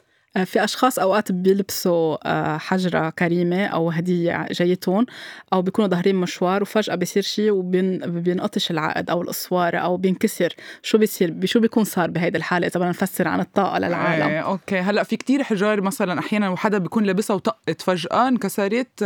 [0.44, 5.06] في أشخاص أوقات بيلبسوا آه، حجرة كريمة أو هدية جايتهم
[5.52, 10.54] أو بيكونوا ظاهرين مشوار وفجأة بيصير شيء وبينقطش العقد أو الأسوارة أو بينكسر.
[10.82, 14.78] شو بيصير؟ شو بيكون صار بهيدي الحالة إذا بدنا نفسر عن الطاقة للعالم؟ إيه أوكي.
[14.78, 19.02] هلأ في كتير حجار مثلا أحيانا وحدا بيكون لابسها وطقت فجأة انكسرت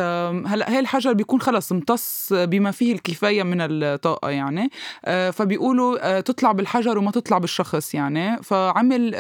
[0.46, 4.70] هلأ هي الحجر بيكون خلص امتص بما فيه الكفاية من الطاقة يعني.
[5.04, 8.42] آه، فبيقولوا تطلع بالحجر وما تطلع بالشخص يعني.
[8.42, 9.14] فعمل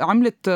[0.00, 0.50] عملت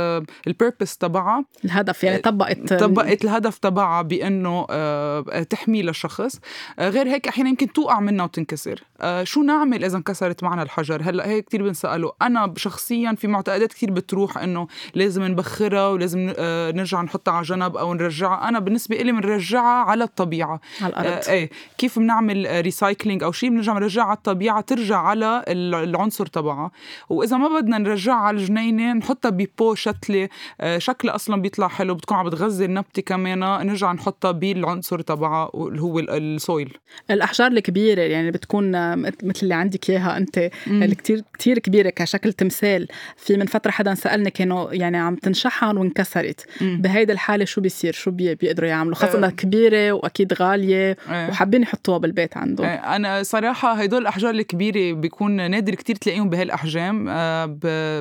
[0.47, 6.41] البيربس تبعها الهدف يعني طبقت طبقت الهدف تبعها بأنه آه، تحمي للشخص.
[6.79, 8.85] آه، غير هيك أحيانا يمكن توقع منا وتنكسر.
[9.01, 12.13] آه، شو نعمل إذا انكسرت معنا الحجر؟ هلأ هيك كثير بنسأله.
[12.23, 16.33] أنا شخصيا في معتقدات كثير بتروح إنه لازم نبخرها ولازم
[16.77, 18.49] نرجع نحطها على جنب أو نرجعها.
[18.49, 20.61] أنا بالنسبة لي بنرجعها على الطبيعة.
[20.81, 21.29] على الأرض.
[21.29, 26.71] إيه كيف بنعمل recycling أو شيء بنرجع نرجعها على الطبيعة ترجع على العنصر تبعها.
[27.09, 30.29] وإذا ما بدنا نرجعها على الجنينة نحطها ب pot شتلة
[30.61, 33.39] آه، شكلها أصلا بيطلع حلو بتكون عم بتغذي النبتة كمان.
[33.67, 36.77] نرجع نحطها بالعنصر تبعها اللي هو ال soil
[37.11, 40.51] الأحجار الكبيرة يعني بتكون مثل اللي عندك إياها أنت.
[40.67, 42.89] اللي كثير كثير كبيرة كشكل تمثال.
[43.17, 46.47] في من فترة حدا سألني كانوا يعني عم تنشحن وانكسرت.
[46.61, 51.31] بهيدي الحالة شو بيصير؟ شو بي بيقدروا يعملوا؟ خاصة انها كبيرة وأكيد غالية أه.
[51.31, 57.05] وحابين يحطوها بالبيت عندهم أنا صراحة هدول الأحجار الكبيرة بيكون نادر كتير تلاقيهم بهالأحجام.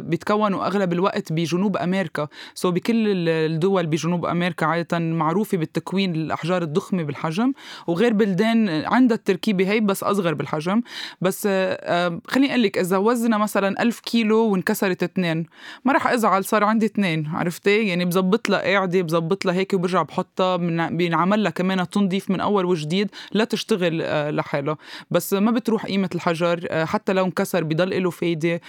[0.10, 2.23] بيتكونوا أغلب الوقت بجنوب أمريكا.
[2.56, 7.54] so بكل الدول بجنوب أمريكا عادة معروفة بالتكوين الأحجار الضخمة بالحجم
[7.88, 10.82] وغير بلدان عندها التركيبة هي بس أصغر بالحجم.
[11.22, 15.46] بس آه، خليني أقول لك إذا وزنها مثلا ألف كيلو وانكسرت اثنين
[15.86, 20.02] ما راح أزعل صار عندي اثنين عرفتي؟ يعني بظبط لها قاعدة بظبط لها هيك وبرجع
[20.02, 20.58] بحطها
[20.90, 24.78] بينعمل لها كمان تنظيف من أول وجديد لا تشتغل آه، لحالها.
[25.12, 28.62] بس ما بتروح قيمة الحجر آه، حتى لو انكسر بضل له فايدة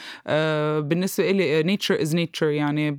[0.81, 2.99] بالنسبة لي nature is nature يعني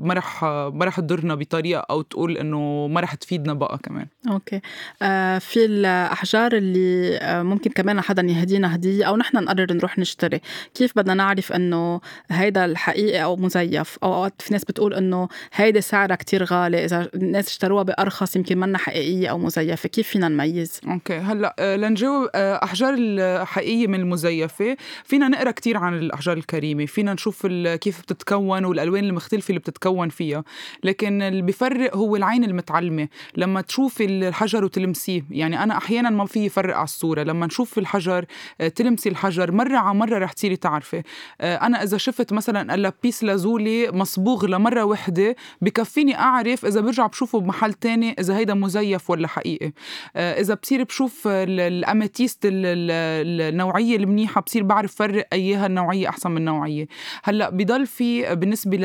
[0.00, 4.06] ما رح ما رح تضرنا بطريقة أو تقول إنه ما رح تفيدنا بقى كمان.
[4.30, 4.60] okay.
[5.02, 10.40] آه في الأحجار اللي آه ممكن كمان حدا يهدينا هدية أو نحن نقرر نروح نشتري.
[10.74, 15.80] كيف بدنا نعرف إنه هيدا الحقيقي أو مزيف؟ أو أوقات في ناس بتقول إنه هيدي
[15.80, 19.88] سعرها كتير غالي إذا الناس اشتروها بأرخص يمكن منا حقيقية أو مزيفة.
[19.88, 21.16] كيف فينا نميز؟ okay.
[21.16, 24.76] هلأ آه، لنجاوب آه، أحجار الحقيقية من المزيفة.
[25.04, 26.86] فينا نقرأ كتير عن الأحجار الكريمة.
[26.86, 27.46] فينا نشوف
[27.80, 30.44] كيف بتتكون والألوان المختلفة اللي بتتكون فيها.
[30.84, 33.08] لكن اللي بيفرق هو العين المتعلمة.
[33.36, 37.22] لما تشوفي الحجر وتلمسيه يعني أنا أحيانا ما في فرق على الصورة.
[37.22, 38.24] لما نشوف الحجر
[38.60, 41.02] آه، تلمسي الحجر مرة على مرة رح تصيري تعرفي.
[41.40, 47.72] أنا إذا شفت مثلا اللابيس لازولي مصبوغ لمرة وحدة بكفيني أعرف إذا برجع بشوفه بمحل
[47.72, 49.72] تاني إذا هيدا مزيف ولا حقيقي.
[50.16, 56.86] إذا بصير بشوف الأماتيست النوعية المنيحة بصير بعرف فرق أيها النوعية أحسن من نوعيه
[57.24, 58.78] هلأ بضل في بالنسبة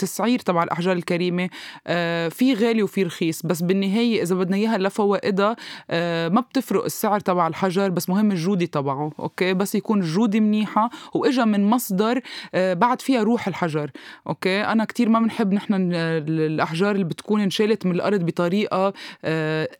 [0.00, 1.48] للتسعير تبع الأحجار الكريمة
[1.86, 3.42] آه، في غالي وفي رخيص.
[3.46, 5.56] بس بالنهاية إذا بدنا إياها لفوائدها
[5.90, 10.90] آه، ما بتفرق السعر تبع الحجر بس مهم الجودة تبعه okay؟ بس يكون الجوده منيحة
[11.14, 12.20] وإجا من مصدر
[12.54, 13.90] آه، بعد فيها روح الحجر
[14.26, 18.92] okay؟ أنا كتير ما بنحب نحن الأحجار اللي بتكون انشالت من الأرض بطريقة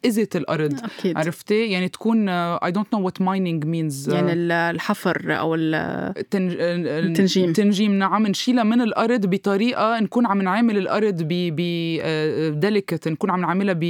[0.04, 1.18] اذت الأرض أكيد.
[1.18, 6.56] عرفتي؟ يعني تكون I don't know what mining means يعني الحفر أو التنج...
[6.61, 7.48] التنجيم.
[7.48, 13.40] التنجيم نعم نشيلها من الأرض بطريقة نكون عم نعامل الأرض ب ب delicate نكون عم
[13.40, 13.85] نعملها ب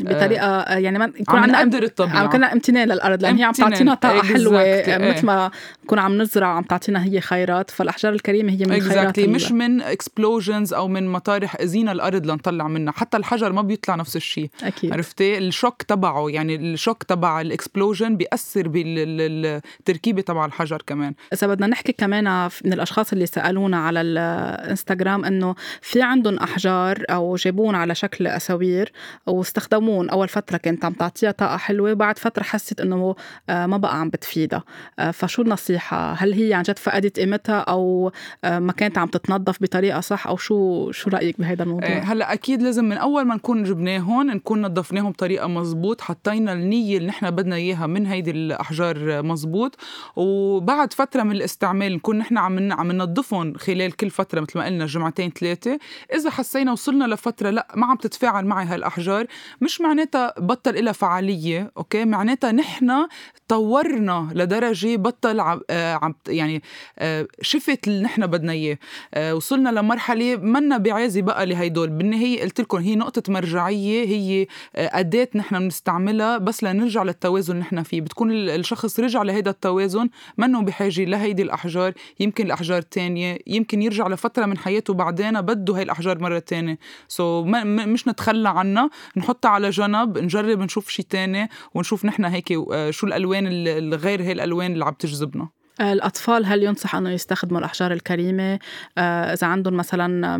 [0.00, 2.16] بطريقة يعني ما يكون عم نقدر الطبيعة.
[2.16, 5.10] عم كنا امتنان للأرض لأن هي عم تعطينا طاقة حلوة إيه.
[5.10, 5.50] مثل ما
[5.84, 7.70] نكون عم نزرع وعم تعطينا هي خيرات.
[7.70, 12.92] فالأحجار الكريمة هي من الخيرات مش من explosions أو من مطارح أذينا الأرض لنطلع منها.
[12.92, 14.50] حتى الحجر ما بيطلع نفس الشيء.
[14.62, 14.92] أكيد.
[14.92, 21.14] عرفتي؟ ال shock تبعه يعني ال shock تبع ال explosion بيأثر بالتركيبه تبع الحجر كمان.
[21.32, 27.36] إذا بدنا نحكي كمان من الأشخاص اللي سألونا على الانستغرام إنه في عندهم أحجار أو
[27.36, 28.92] جابون على شكل أساوير
[29.26, 33.14] واستخدمون أول فترة كانت عم تعطيها طاقة حلوة بعد فترة حست إنه
[33.48, 34.62] آه، ما بقى عم بتفيدها.
[34.98, 38.12] آه، فشو النصيحة؟ هل هي عن جد فقدت قيمتها أو
[38.44, 42.62] آه، ما كانت عم تتنظف بطريقة صح؟ أو شو شو رأيك بهذا الموضوع؟ هلأ أكيد
[42.62, 47.56] لازم من أول ما نكون جبناهم نكون نظفناهم بطريقة مزبوط حطينا النية اللي نحن بدنا
[47.56, 49.76] إياها من هيدي الأحجار مزبوط
[50.16, 54.86] وبعد فترة من الاستعمال نكون نحن عم عم ننظفهم خلال كل فترة مثل ما قلنا
[55.12, 55.78] جمعتين ثلاثة
[56.14, 59.26] إذا حسينا وصلنا لفترة لا ما عم تتفاعل معي هالأحجار
[59.60, 63.06] مش معناتها بطل لها فعالية أوكي؟ معناتها نحن
[63.48, 66.62] طورنا لدرجة بطل عم آه يعني
[66.98, 68.78] آه شفت اللي نحن بدنا إياه.
[69.14, 71.88] آه وصلنا لمرحلة منا بعازي بقى لهيدول.
[71.90, 74.46] بالنهاية قلت لكم هي نقطة مرجعية هي
[74.76, 78.00] أداة نحن بنستعملها بس لنرجع للتوازن اللي نحن فيه.
[78.00, 84.46] بتكون الشخص رجع لهيدا التوازن منه بحاجة لهيدي الأحجار يمكن الأحجار الثانية يمكن يرجع لفترة
[84.46, 90.18] من حياته بعدين بده هاي الأحجار مرة ثانية so, مش نتخلى عنها نحطها على جنب
[90.18, 94.92] نجرب نشوف شيء ثاني ونشوف نحن هيك آه، شو الألوان الغير هي الألوان اللي عم
[94.92, 95.61] تجذبنا.
[95.80, 98.58] الأطفال هل ينصح أنه يستخدموا الأحجار الكريمة؟
[98.98, 100.38] آه، إذا عندهم مثلا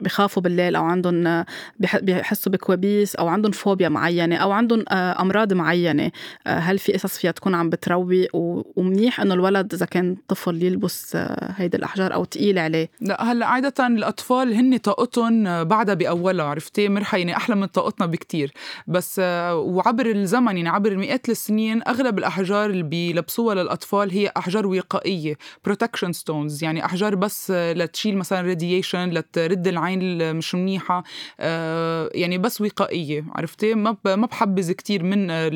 [0.00, 1.44] بخافوا بالليل أو عندهم
[1.78, 6.10] بيحسوا بكوابيس أو عندهم فوبيا معينة أو عندهم آه، أمراض معينة
[6.46, 11.16] آه، هل في قصص فيها تكون عم بتروي؟ ومنيح أنه الولد إذا كان طفل يلبس
[11.56, 12.90] هيدي الأحجار أو تقيل عليه.
[13.00, 18.52] لا هلأ عادة الأطفال هن طاقتهم بعدها بأولها عرفتي؟ مرحة يعني أحلى من طاقتنا بكتير.
[18.86, 19.18] بس
[19.52, 25.36] وعبر الزمن يعني عبر مئات السنين أغلب الأحجار اللي بيلبسوها للأطفال هي هي أحجار وقائية
[25.64, 31.04] protection stones يعني أحجار بس لتشيل مثلا radiation لترد العين مش منيحة
[31.40, 35.48] آه، يعني بس وقائية عرفتي؟ ما ما بحبذ كثير من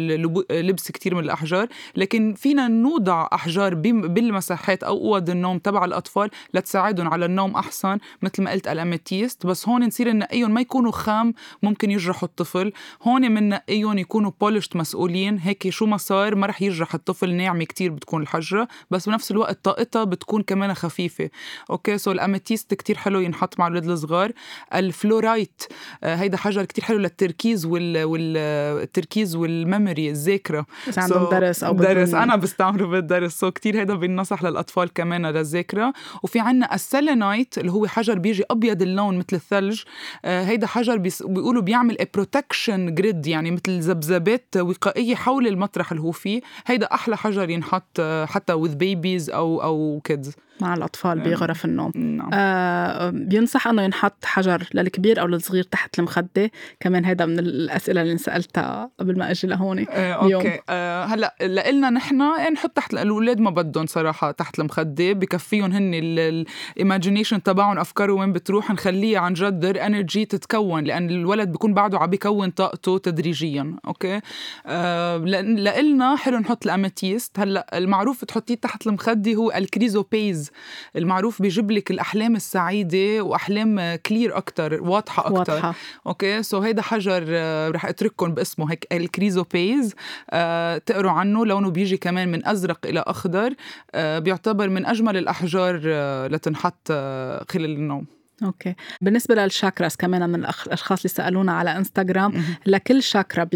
[0.50, 7.08] لبس كثير من الأحجار لكن فينا نوضع أحجار بالمساحات أو اوض النوم تبع الأطفال لتساعدهم
[7.08, 9.46] على النوم أحسن مثل ما قلت ال amethyst.
[9.46, 12.72] بس هون نصير ننقيهم ما يكونوا خام ممكن يجرحوا الطفل.
[13.02, 15.38] هون بننقيهم يكونوا polished مصقولين.
[15.38, 19.30] هيك شو ما صار ما رح يجرح الطفل ناعمة كتير بتكون الحجره الحجره بس بنفس
[19.30, 21.30] الوقت طاقتها بتكون كمان خفيفة.
[21.70, 24.32] okay so ال amethyst كتير حلو ينحط مع الاولاد الصغار.
[24.74, 25.62] ال fluorite
[26.04, 30.66] آه هيدا حجر كتير حلو للتركيز وال والتركيز وال memory الذاكرة.
[30.88, 33.32] بس عندهم so درس أو درس أنا بستعمله بالدرس.
[33.32, 35.92] so كتير هيدا بينصح للأطفال كمان للذاكرة.
[36.22, 39.82] وفي عنا ال selenite اللي هو حجر بيجي أبيض اللون مثل الثلج.
[40.24, 46.10] آه هيدا حجر بيقولوا بيعمل protection grid يعني مثل ذبذبات وقائية حول المطرح اللي هو
[46.10, 46.40] فيه.
[46.66, 50.29] هيدا أحلى حجر ينحط آه، حتى with babies او او kids
[50.60, 51.92] مع الأطفال بغرف النوم.
[51.94, 52.30] نعم.
[52.32, 56.50] آه بينصح أنه ينحط حجر للكبير أو للصغير تحت المخدة.
[56.80, 60.60] كمان هذا من الأسئلة اللي سألتها قبل ما أجي لهون آه okay.
[60.68, 65.12] آه هلأ لإلنا نحن نحط تحت الأولاد ما بدهم صراحة تحت المخدة.
[65.12, 68.70] بكفيهم هن ال imagination تبعهم أفكاره وين بتروح.
[68.70, 73.76] نخليها عن جد energy تتكون لأن الولد بيكون بعده عم بيكون طاقته تدريجيا.
[73.86, 74.20] okay؟
[74.66, 77.40] آه لإلنا حلو نحط ال amethyst.
[77.40, 80.45] هلأ المعروف تحطيه تحت المخدة هو ال chrysoprase.
[80.96, 85.74] المعروف بيجيب لك الأحلام السعيدة وأحلام clear أكثر واضحة أكثر
[86.06, 89.94] okay؟ so هيدا حجر آه، رح أترككم باسمه هيك ال chrysoprase
[90.30, 93.54] آه تقروا عنه لونه بيجي كمان من أزرق إلى أخضر.
[93.94, 96.88] آه بيعتبر من أجمل الأحجار آه لتنحط
[97.48, 98.15] خلال النوم.
[98.42, 98.74] okay.
[99.00, 103.48] بالنسبة لل chakras كمان من الأشخاص اللي سألونا على إنستغرام لكل chakra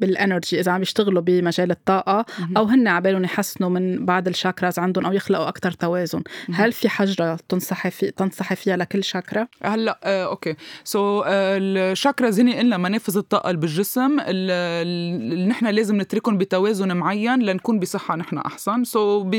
[0.00, 4.78] بال energy إذا عم يشتغلوا بمجال الطاقة أو هن عبالهم يحسنوا من بعض ال chakras
[4.78, 6.22] عندهم أو يخلقوا أكثر توازن.
[6.52, 11.22] هل في حجرة تنصحي في تنصحي فيها لكل شاكرا هلأ آه، okay.
[11.22, 16.96] so, آه، ال chakras هن قلنا منافذ الطاقة اللي بالجسم اللي نحن لازم نتركهم بتوازن
[16.96, 18.84] معين لنكون بصحة نحن أحسن.
[18.84, 19.38] so,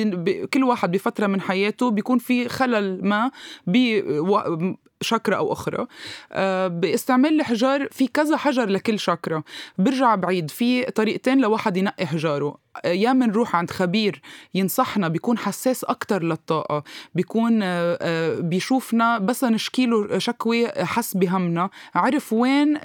[0.54, 3.32] كل واحد بفترة من حياته بيكون في خلل ما
[3.68, 5.88] بوقت بشاكرا أو أخرى
[6.32, 9.44] آه، باستعمال الحجار في كذا حجر لكل شاكرا
[9.78, 12.58] برجع بعيد في طريقتين لواحد ينقي حجاره.
[12.86, 14.22] يا منروح عند خبير
[14.54, 16.84] ينصحنا بيكون حساس أكتر للطاقة
[17.16, 22.78] بيكون آه، آه، بيشوفنا بس نشكيله شكوى حس بهمنا عرف وين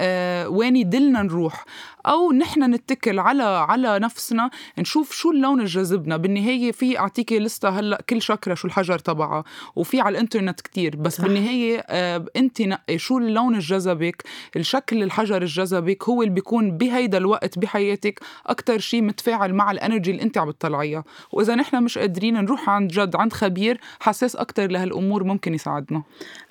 [0.47, 1.65] وين يدلنا نروح.
[2.07, 6.17] أو نحن نتكل على على نفسنا نشوف شو اللون اللي جذبنا.
[6.17, 9.45] بالنهاية في اعطيكي لستة هلأ كل شكرة شو الحجر تبعها
[9.77, 11.25] وفي على الإنترنت كتير بس صح.
[11.25, 12.06] بالنهاية آه
[12.37, 14.23] انت نقي شو اللون اللي جذبك
[14.57, 20.11] الشكل الحجر اللي جذبك هو اللي بيكون بهيدا الوقت بحياتك أكثر شيء متفاعل مع الانرجي
[20.11, 21.05] اللي انت عم تطلعيها.
[21.33, 26.03] وإذا نحن مش قادرين نروح عند جد عند خبير حساس أكثر لهالأمور ممكن يساعدنا.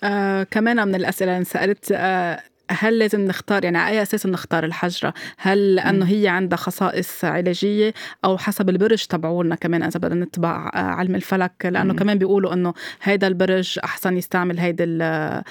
[0.03, 4.63] آه كمان من الأسئلة اللي انسالت آه هل لازم نختار يعني على أي أساس نختار
[4.63, 7.93] الحجرة؟ هل لأنه هي عندها خصائص علاجية
[8.25, 11.99] أو حسب البرج تبعولنا كمان إذا بدنا نتبع آه، علم الفلك؟ لأنه مم.
[11.99, 12.73] كمان بيقولوا إنه
[13.03, 15.43] هيدا البرج أحسن يستعمل هيدا آه،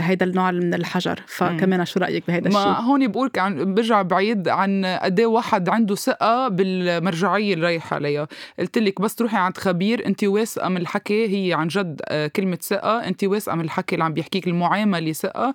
[0.00, 1.20] هيدا النوع من الحجر.
[1.26, 5.68] فكمان شو رأيك بهيدا الشيء؟ ما هون بقولك عن برجع بعيد عن قد إيه واحد
[5.68, 8.28] عنده ثقة بالمرجعية اللي رايح عليها،
[8.58, 12.58] قلت لك بس تروحي عند خبير انت واثقه من الحكي هي عن جد آه، كلمة
[12.62, 15.54] ثقة، انت واثقه من الحكي اللي عم بيحكيك المعاملة ثقة.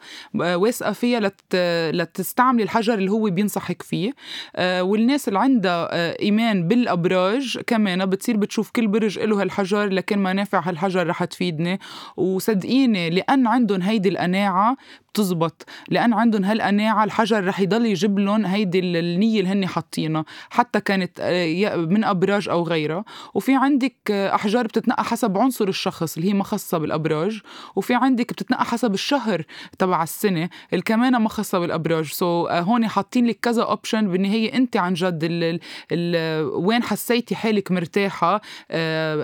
[0.56, 1.56] واثقة فيها لت...
[1.94, 4.14] لتستعملي الحجر اللي هو بينصحك فيه.
[4.56, 10.20] آه، والناس اللي عندها آه، إيمان بالأبراج كمان بتصير بتشوف كل برج له هالحجر لكن
[10.20, 11.80] منافع هالحجر رح تفيدني.
[12.18, 14.78] وصدقيني لأن عندهم هيدي القناعة
[15.14, 15.66] بتزبط.
[15.90, 21.20] لأن عندهم هالقناعة الحجر رح يضل يجيب لهم هيدي النية اللي هن حاطينها حتى كانت
[21.20, 23.06] آه، من أبراج أو غيرها.
[23.34, 27.42] وفي عندك أحجار بتتنقى حسب عنصر الشخص اللي هي ما خاصة بالأبراج.
[27.76, 29.44] وفي عندك بتتنقى حسب الشهر
[29.80, 32.06] تبع السنة اللي كمان ما خاصة بالأبراج.
[32.06, 35.60] so, uh, هون حاطين لك كذا option بالنهاية أنت عن جد ال
[35.92, 38.42] ال وين حسيتي حالك مرتاحة uh,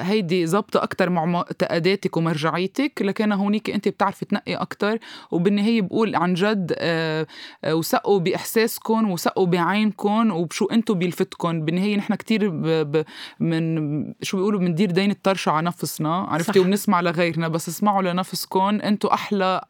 [0.02, 3.02] هيدي ظابطة أكثر مع معتقداتك ومرجعيتك.
[3.02, 4.98] لكن هونيك أنت بتعرفي تنقي أكثر
[5.80, 12.52] وبالنهايه بقول عن جد uh, وثقوا باحساسكم وثقوا بعينكم وبشو أنتم بيلفتكم بالنهاية نحن كثير
[13.40, 19.10] من شو بيقولوا بندير دين الطرشه على نفسنا عرفتي؟ وبنسمع لغيرنا بس اسمعوا لنفسكم أنتم
[19.10, 19.62] أحلى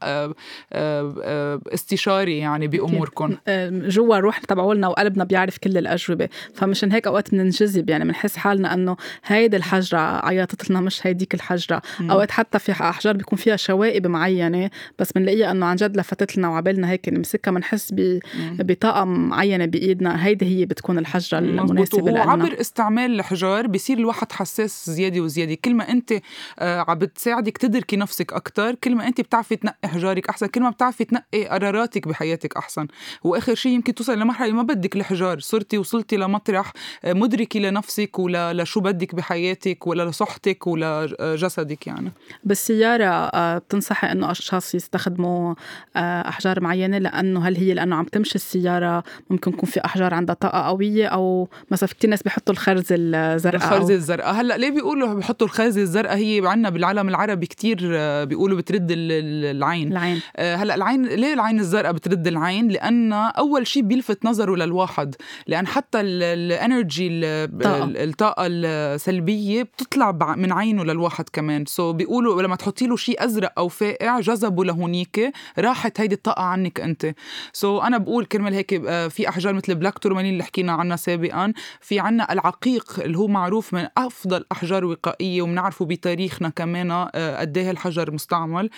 [1.73, 3.37] استشاري يعني باموركم
[3.69, 6.29] جوا الروح تبعولنا وقلبنا بيعرف كل الأجوبة.
[6.53, 11.81] فمشان هيك أوقات بننجذب يعني بنحس حالنا إنه هيدي الحجرة عيطت لنا مش هيديك الحجرة.
[12.01, 14.69] أوقات حتى في أحجار بيكون فيها شوائب معينة
[14.99, 17.93] بس بنلاقيها إنه عن جد لفتت لنا وعبالنا هيك نمسكها بنحس
[18.39, 20.25] بطاقة معينة بإيدنا.
[20.25, 22.25] هيدي هي بتكون الحجره المناسبة لنا.
[22.25, 25.57] وعبر استعمال الحجار بصير الواحد حساس زيادة وزيادة.
[25.65, 26.13] كل ما أنت
[26.59, 30.69] آه، عم بتساعدك تدركي نفسك أكثر كل ما أنت بتعرفي تنقي حجارك أحسن كل ما
[30.69, 32.87] بتعرفي تنقي قراراتك بحياتك أحسن.
[33.23, 38.79] وآخر شيء يمكن توصل لمرحلة ما بدك الحجار صرتي وصلتي لمطرح آه، مدركه لنفسك ولشو
[38.79, 42.11] بدك بحياتك ولا لصحتك ولا جسدك يعني.
[42.43, 45.55] بالسياره آه، بتنصحي إنه أشخاص يستخدموا آه،
[45.95, 50.59] أحجار معينة لأنه هل هي لأنه عم تمشي السيارة ممكن يكون في أحجار عندها طاقة
[50.59, 54.33] قوية أو مثلا في كثير ناس بيحطوا الخرزه الزرقاء الخرزه الزرقاء.
[54.33, 57.77] هلأ ليه بيقولوا بيحطوا الخرزه الزرقاء؟ هي عندنا بالعالم العربي كتير
[58.25, 59.91] بيقولوا بترد العين.
[59.91, 60.21] العين.
[60.39, 65.15] هلأ العين ليه العين الزرقاء بترد العين؟ لأن أول شيء بيلفت نظره للواحد
[65.47, 71.65] لأن حتى ال energy الطاقة السلبية بتطلع من عينه للواحد كمان.
[71.65, 76.43] so بيقولوا لما تحطي له شيء أزرق أو فاقع جذبه لهونيك راح راحت هيدي الطاقة
[76.43, 77.13] عنك أنت.
[77.53, 78.69] so أنا بقول كرمال هيك
[79.09, 83.73] في أحجار مثل black tourmaline اللي حكينا عنها سابقا في عنا العقيق اللي هو معروف
[83.73, 88.69] من أفضل أحجار وقائية وبنعرفه بتاريخنا كمان قد إيه الحجر مستعمل.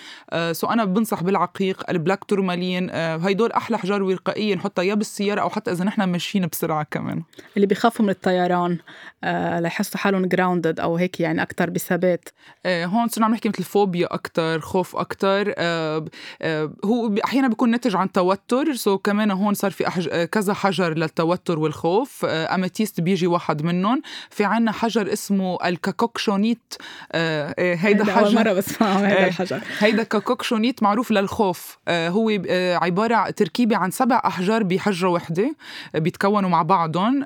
[0.51, 5.49] so أنا بنصح بالعقيق ال black tourmaline هيدول أحلى أحجار وقائية نحطها يا بالسيارة أو
[5.49, 7.23] حتى إذا نحن ماشيين بسرعة كمان.
[7.55, 8.77] اللي بيخافوا من الطيران
[9.23, 12.29] آه ليحسوا حالهم grounded أو هيك يعني أكثر بثبات.
[12.65, 16.05] آه هون صرنا عم نحكي مثل فوبيا أكثر خوف أكثر آه
[16.41, 20.09] آه هو أحيانا بيكون ناتج عن توتر so كمان هون صار في أحج...
[20.11, 24.01] آه، كذا حجر للتوتر والخوف آه amethyst بيجي واحد منهم.
[24.29, 26.73] في عنا حجر اسمه ال cacoxenite
[27.11, 28.35] آه, هيدا حجر.
[28.35, 29.61] مرة بسمعه هيدا الحجر.
[29.79, 31.77] هيدا cacoxenite معروف للخوف.
[31.89, 32.29] هو
[32.81, 35.55] عبارة تركيبة عن سبع أحجار بحجره وحدة
[35.93, 37.25] بيتكونوا مع بعضهم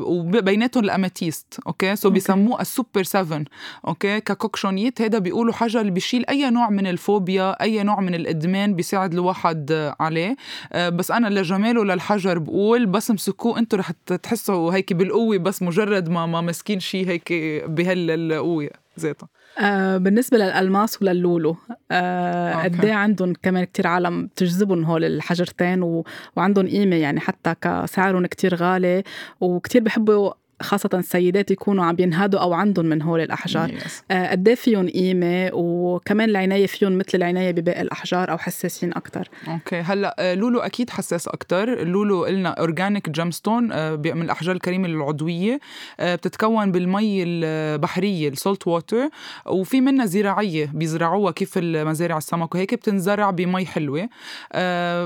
[0.00, 1.96] وبيناتهم ال amethyst okay?
[1.96, 3.44] so بيسموه السوبر 7
[3.88, 4.20] okay?
[4.20, 9.01] cacoxenite هذا بيقولوا حجر اللي بيشيل أي نوع من الفوبيا أي نوع من الإدمان بيساعد
[9.06, 10.36] الواحد عليه.
[10.72, 13.90] آه بس أنا لجماله للحجر بقول بس امسكوه أنتم رح
[14.22, 17.32] تحسوا هيك بالقوة بس مجرد ما ما ماسكين شيء هيك
[17.66, 19.28] بهالقوه ذاتها.
[19.60, 21.56] آه بالنسبة للألماس واللولو
[21.90, 26.04] آه قد إيه عندهم كمان كتير عالم بتجذبهم هول الحجرتين و...
[26.36, 29.02] وعندهم قيمة يعني حتى كسعرهم كتير غالي
[29.40, 30.32] وكتير بحبوا
[30.62, 33.72] خاصة السيدات يكونوا عم ينهدوا أو عندهم من هول الأحجار.
[34.10, 39.28] آه، قد إيه فيهم قيمة؟ وكمان العناية فيهم مثل العناية بباقي الأحجار أو حساسين أكتر.
[39.48, 41.84] okay هلا آه، لولو أكيد حساس أكتر.
[41.84, 43.64] لولو قلنا organic gemstone
[43.98, 45.60] من الأحجار الكريمة العضوية
[46.00, 49.08] آه، بتتكون بالمي البحرية ال salt water
[49.46, 52.54] وفي منها زراعية بيزرعوها كيف المزارع السمك.
[52.54, 54.08] وهيك بتنزرع بمي حلوة.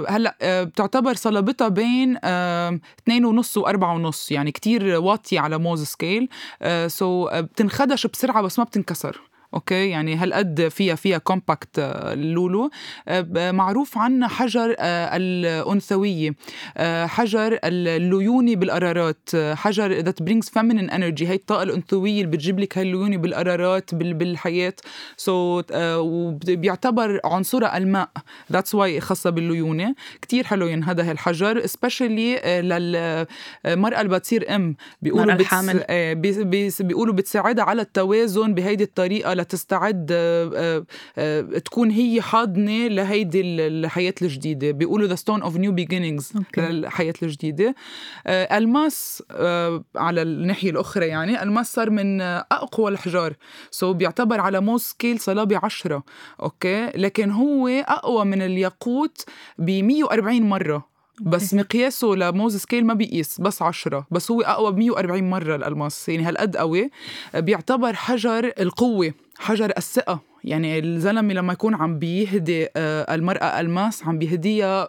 [0.09, 4.33] هلا بتعتبر صلابتها بين اثنين ونص وأربعة ونص.
[4.33, 6.29] يعني كتير واطية على Mohs scale
[6.87, 9.21] so بتنخدش بسرعة بس ما بتنكسر.
[9.55, 9.89] okay?
[9.89, 12.71] يعني هالقد فيها فيها compact اللولو
[13.09, 16.35] آه، معروف عنا حجر آه، الأنثوية
[16.77, 22.79] آه، حجر الليونة بالقرارات حجر that brings feminine energy هي الطاقة الأنثوية اللي بتجيب لك
[22.79, 24.75] الليونة بالقرارات بالحياة.
[25.17, 25.65] so,
[26.51, 28.09] بيعتبر عنصرها الماء.
[28.53, 29.95] that's why خاصة بالليونة.
[30.23, 34.77] كتير حلو ينهدى هالحجر specially للمرأة اللي بتصير أم.
[35.03, 36.83] بيقولوا بتس...
[36.83, 40.85] بيقولوا بتساعدها على التوازن بهيدي الطريقة لتستعد آه،
[41.19, 44.71] آه، تكون هي حاضنة لهيدي الحياة الجديدة.
[44.71, 47.75] بيقولوا the stone of new beginnings للحياة الجديدة.
[48.27, 49.23] آه، ألماس
[49.97, 53.35] على الناحية الأخرى يعني ألماس صار من أقوى الحجار.
[53.71, 56.03] so بيعتبر على Mohs scale صلابة 10
[56.43, 56.87] okay?
[56.87, 59.25] لكن هو أقوى من الياقوت
[59.59, 60.97] ب 140 مرة.
[61.21, 65.57] بس مقياسه ل Mohs scale ما بيقيس بس 10 بس هو أقوى ب 140 مرة
[65.57, 66.09] الألماس.
[66.09, 66.91] يعني هالقد قوي.
[67.35, 69.13] بيعتبر حجر القوة.
[69.39, 70.37] حجر الثقة.
[70.47, 74.85] يعني الزلمة لما يكون عم بيهدي آه، المرأة الماس عم بيهديها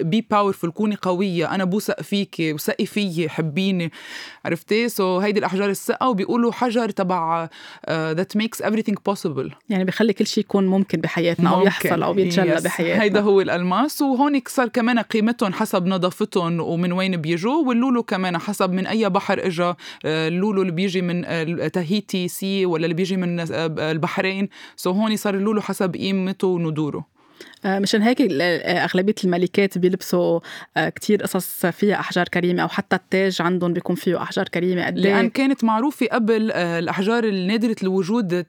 [0.00, 3.92] be آه، powerful كوني قوية أنا بوثق فيكي وثقي فيي حبيني.
[4.44, 7.48] عرفتي؟ so هيدي الأحجار الثقة وبيقولوا حجر تبع
[7.90, 9.52] that makes everything possible.
[9.68, 11.60] يعني بخلي كل شيء يكون ممكن بحياتنا ممكن.
[11.60, 13.02] أو يحصل أو يتجلى بحياتنا.
[13.02, 18.72] هيدا هو الألماس وهون صار كمان قيمتهم حسب نظافتهم ومن وين بيجوا واللولو كمان حسب
[18.72, 21.22] من أي بحر اجى آه، اللولو اللي بيجي من
[21.72, 23.46] تاهيتي sea ولا اللي بيجي من
[23.90, 24.48] البحرين.
[24.76, 27.06] so هون صار اللولو حسب قيمته وندوره
[27.64, 30.40] مشان هيك آه، أغلبية الملكات بيلبسوا
[30.76, 34.86] آه، كتير قصص فيها أحجار كريمة أو حتى التاج عندهم بيكون فيه أحجار كريمة.
[34.86, 38.44] قد إيه؟ لأن كانت معروفة قبل الأحجار النادرة الوجود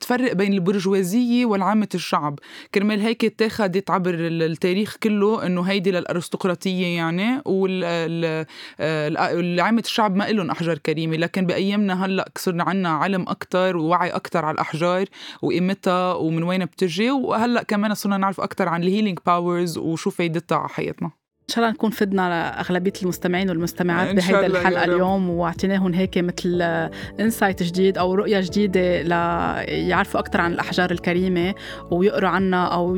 [0.00, 2.38] تفرق بين البرجوازية والعامة الشعب.
[2.74, 8.46] كرمال هيك اتخذت عبر التاريخ كله إنه هيدي للأرستقراطية يعني والعامة
[9.86, 11.16] الشعب ما لهم أحجار كريمة.
[11.16, 15.06] لكن بأيامنا هلأ صرنا عنا علم أكتر ووعي أكتر على الأحجار
[15.42, 17.10] وقيمتها ومن وين بتجي.
[17.10, 21.21] وهلأ كمان صرنا نعرف أكتر عن ال healing powers وشو فايدتها على حياتنا.
[21.42, 26.62] إن شاء الله نكون فدنا لاغلبيه المستمعين والمستمعات بهيدا الحلقة اليوم وأعطيناهم هيك مثل
[27.20, 31.54] انسايت جديد أو رؤية جديدة ليعرفوا أكثر عن الأحجار الكريمة
[31.90, 32.96] ويقروا عنها أو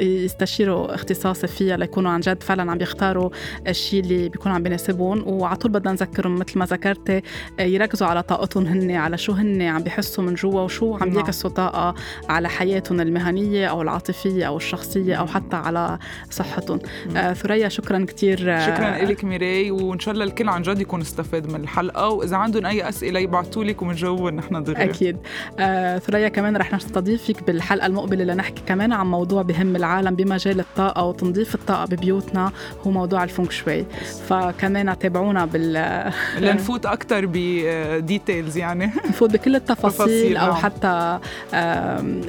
[0.00, 3.30] يستشيروا اختصاصي فيها ليكونوا عن جد فعلا عم يختاروا
[3.68, 5.28] الشيء اللي بيكون عم بيناسبهم.
[5.28, 7.22] وعلى طول بدنا نذكرهم مثل ما ذكرتي
[7.60, 11.24] يركزوا على طاقتهم هن على شو هن عم بيحسوا من جوا وشو عم نعم.
[11.56, 11.94] طاقة
[12.28, 15.98] على حياتهم المهنية أو العاطفية أو الشخصية أو حتى على
[16.30, 16.78] صحتهم.
[17.16, 18.38] آه ثريا شكرا كتير.
[18.38, 22.08] شكرا لك ميراي وإن شاء الله الكل عن جد يكون استفاد من الحلقة.
[22.08, 25.16] وإذا عندهم أي أسئلة يبعثوا لك وبنجاوبهم نحن دغري أكيد.
[25.58, 31.04] آه ثريا كمان رح نستضيفك بالحلقة المقبلة لنحكي كمان عن موضوع بهم العالم بمجال الطاقة
[31.04, 32.52] وتنظيف الطاقة ببيوتنا
[32.86, 33.84] هو موضوع ال feng shui.
[34.28, 36.12] فكمان تابعونا بال
[36.44, 38.90] لنفوت أكثر ب details يعني.
[39.08, 40.56] نفوت بكل التفاصيل أو نعم.
[40.56, 41.18] حتى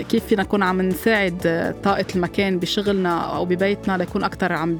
[0.10, 4.78] كيف فينا نكون عم نساعد طاقة المكان بشغلنا أو ببيتنا ليكون أكثر عم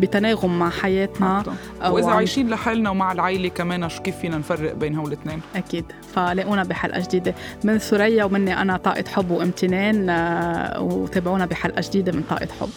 [0.00, 1.42] بتناغم مع حياتنا.
[1.90, 5.84] وإذا عايشين لحالنا ومع العائلة كمان شو كيف فينا نفرق بين هول الاثنين؟ أكيد.
[6.14, 7.34] فلاقونا بحلقة جديدة.
[7.64, 12.70] من ثريا ومني أنا طاقه حب وامتنان آه، وتابعونا بحلقة جديدة من طاقه حب.